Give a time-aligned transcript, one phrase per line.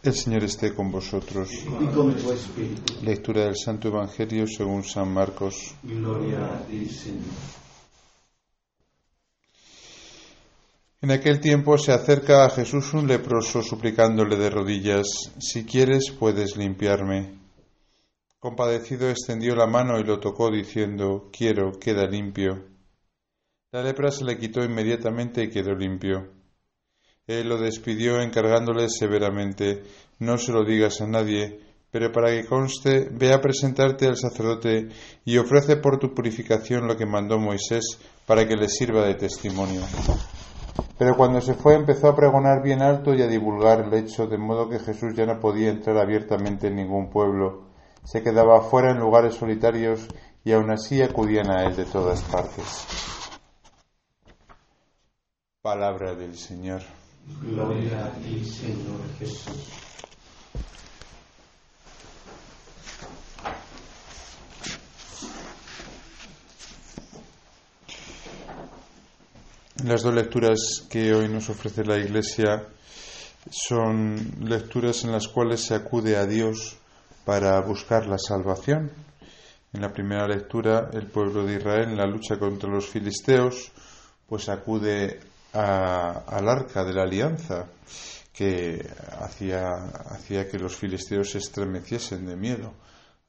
[0.00, 1.50] El Señor esté con vosotros.
[1.52, 2.94] y con tu espíritu.
[3.02, 5.74] Lectura del Santo Evangelio según San Marcos.
[5.82, 7.24] Gloria a ti, Señor.
[11.00, 15.06] En aquel tiempo se acerca a Jesús un leproso suplicándole de rodillas,
[15.38, 17.38] si quieres puedes limpiarme.
[18.38, 22.66] Compadecido extendió la mano y lo tocó diciendo, quiero, queda limpio.
[23.72, 26.37] La lepra se le quitó inmediatamente y quedó limpio.
[27.28, 29.82] Él lo despidió encargándole severamente,
[30.18, 31.60] no se lo digas a nadie,
[31.90, 34.88] pero para que conste, ve a presentarte al sacerdote
[35.26, 39.82] y ofrece por tu purificación lo que mandó Moisés para que le sirva de testimonio.
[40.96, 44.38] Pero cuando se fue empezó a pregonar bien alto y a divulgar el hecho, de
[44.38, 47.68] modo que Jesús ya no podía entrar abiertamente en ningún pueblo.
[48.04, 50.08] Se quedaba fuera en lugares solitarios
[50.44, 52.86] y aun así acudían a él de todas partes.
[55.60, 56.80] Palabra del Señor.
[57.26, 59.78] Gloria a ti, Señor Jesús.
[69.84, 72.66] Las dos lecturas que hoy nos ofrece la Iglesia
[73.50, 76.76] son lecturas en las cuales se acude a Dios
[77.24, 78.90] para buscar la salvación.
[79.72, 83.70] En la primera lectura, el pueblo de Israel en la lucha contra los filisteos,
[84.28, 85.20] pues acude
[85.52, 87.66] a- al arca de la alianza
[88.32, 88.86] que
[89.20, 89.74] hacía,
[90.10, 92.72] hacía que los filisteos se estremeciesen de miedo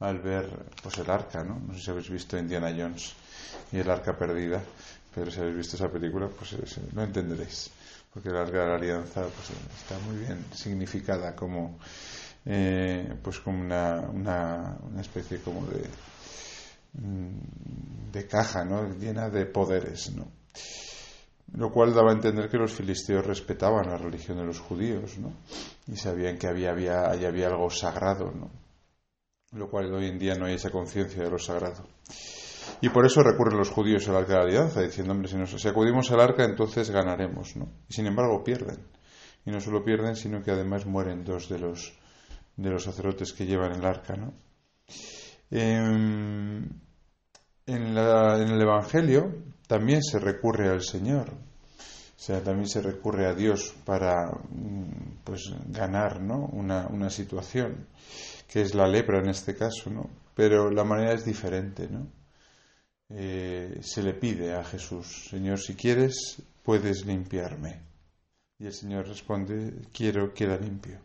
[0.00, 1.58] al ver pues el arca, ¿no?
[1.58, 3.14] No sé si habéis visto Indiana Jones
[3.72, 4.62] y el arca perdida,
[5.14, 6.54] pero si habéis visto esa película, pues
[6.92, 7.70] lo entenderéis,
[8.12, 11.78] porque el arca de la alianza pues, está muy bien significada como
[12.44, 15.88] eh, pues como una, una, una especie como de
[16.94, 18.88] mm, de caja, ¿no?
[18.98, 20.26] llena de poderes, ¿no?
[21.54, 25.32] Lo cual daba a entender que los filisteos respetaban la religión de los judíos, ¿no?
[25.86, 28.50] Y sabían que había, había, había algo sagrado, ¿no?
[29.52, 31.88] Lo cual hoy en día no hay esa conciencia de lo sagrado.
[32.82, 35.50] Y por eso recurren los judíos al arca de la alianza, diciendo, hombre, si, nos,
[35.50, 37.68] si acudimos al arca, entonces ganaremos, ¿no?
[37.88, 38.78] Y sin embargo pierden.
[39.46, 41.94] Y no solo pierden, sino que además mueren dos de los,
[42.56, 44.34] de los sacerdotes que llevan el arca, ¿no?
[45.50, 46.68] Em,
[47.66, 49.32] la- en el Evangelio
[49.68, 55.52] también se recurre al Señor, o sea, también se recurre a Dios para mm, pues
[55.68, 56.46] ganar ¿no?
[56.52, 57.86] una, una situación,
[58.48, 60.10] que es la lepra en este caso, ¿no?
[60.34, 61.88] pero la manera es diferente.
[61.88, 62.08] ¿no?
[63.10, 67.80] Eh, se le pide a Jesús, Señor, si quieres, puedes limpiarme.
[68.58, 70.98] Y el Señor responde, quiero, queda limpio.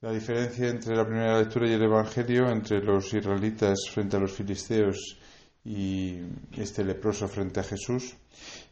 [0.00, 4.32] La diferencia entre la primera lectura y el Evangelio, entre los israelitas frente a los
[4.32, 5.18] filisteos
[5.64, 6.18] y
[6.56, 8.16] este leproso frente a Jesús,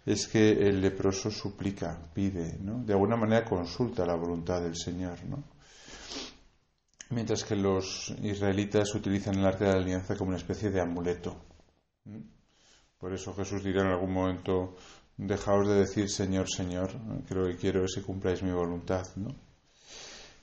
[0.06, 2.82] es que el leproso suplica, pide, ¿no?
[2.82, 5.18] De alguna manera consulta la voluntad del Señor.
[7.10, 11.36] Mientras que los israelitas utilizan el arca de la alianza como una especie de amuleto.
[12.98, 14.76] Por eso Jesús dirá en algún momento,
[15.16, 16.90] dejaos de decir Señor, Señor,
[17.26, 19.06] que lo que quiero es que cumpláis mi voluntad.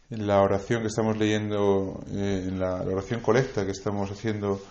[0.09, 4.61] En la oración que estamos leyendo, eh, en la oración colecta que estamos haciendo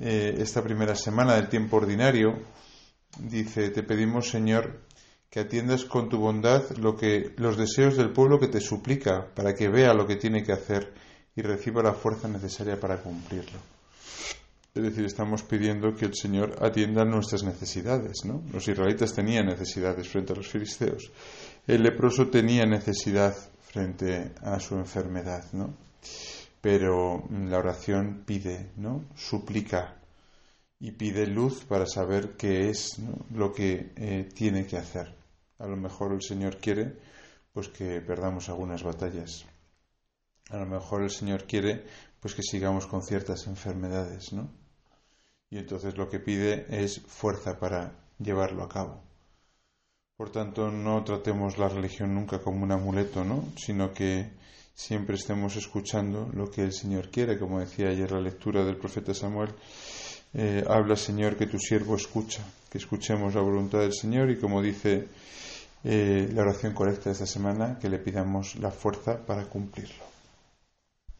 [0.00, 2.38] eh, esta primera semana del tiempo ordinario,
[3.18, 4.80] dice, te pedimos, Señor,
[5.28, 9.54] que atiendas con tu bondad lo que, los deseos del pueblo que te suplica, para
[9.54, 10.92] que vea lo que tiene que hacer
[11.36, 13.58] y reciba la fuerza necesaria para cumplirlo.
[14.74, 18.42] Es decir, estamos pidiendo que el Señor atienda nuestras necesidades, ¿no?
[18.52, 21.10] Los israelitas tenían necesidades frente a los filisteos.
[21.66, 25.74] El leproso tenía necesidad frente a su enfermedad, ¿no?
[26.60, 29.04] Pero la oración pide, ¿no?
[29.16, 29.96] Suplica
[30.78, 33.00] y pide luz para saber qué es
[33.34, 35.14] lo que eh, tiene que hacer.
[35.58, 36.96] A lo mejor el Señor quiere
[37.52, 39.44] pues que perdamos algunas batallas.
[40.50, 41.84] A lo mejor el Señor quiere
[42.20, 44.50] pues que sigamos con ciertas enfermedades, ¿no?
[45.50, 49.02] Y entonces lo que pide es fuerza para llevarlo a cabo.
[50.16, 53.44] Por tanto, no tratemos la religión nunca como un amuleto, ¿no?
[53.56, 54.30] Sino que
[54.74, 59.14] siempre estemos escuchando lo que el Señor quiere, como decía ayer la lectura del profeta
[59.14, 59.50] Samuel.
[60.32, 64.62] Eh, habla, Señor, que tu siervo escucha, que escuchemos la voluntad del Señor y como
[64.62, 65.08] dice
[65.82, 70.09] eh, la oración correcta de esta semana, que le pidamos la fuerza para cumplirlo.